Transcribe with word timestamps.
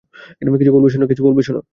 কিছু 1.09 1.23
বলবে, 1.25 1.41
সোনা? 1.41 1.61